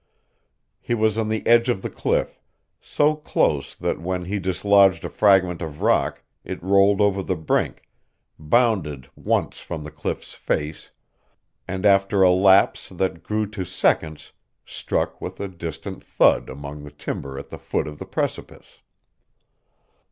He 0.79 0.95
was 0.95 1.15
on 1.19 1.27
the 1.29 1.45
edge 1.45 1.69
of 1.69 1.83
the 1.83 1.89
cliff, 1.91 2.41
so 2.81 3.15
close 3.15 3.75
that 3.75 4.01
when 4.01 4.25
he 4.25 4.39
dislodged 4.39 5.05
a 5.05 5.09
fragment 5.09 5.61
of 5.61 5.83
rock 5.83 6.23
it 6.43 6.57
rolled 6.63 6.99
over 6.99 7.21
the 7.21 7.35
brink, 7.35 7.83
bounded 8.39 9.11
once 9.15 9.59
from 9.59 9.83
the 9.83 9.91
cliff's 9.91 10.33
face, 10.33 10.89
and 11.67 11.85
after 11.85 12.23
a 12.23 12.31
lapse 12.31 12.89
that 12.89 13.21
grew 13.21 13.45
to 13.51 13.63
seconds 13.63 14.31
struck 14.65 15.21
with 15.21 15.39
a 15.39 15.47
distant 15.47 16.03
thud 16.03 16.49
among 16.49 16.83
the 16.83 16.89
timber 16.89 17.37
at 17.37 17.49
the 17.49 17.59
foot 17.59 17.85
of 17.87 17.99
the 17.99 18.07
precipice. 18.07 18.79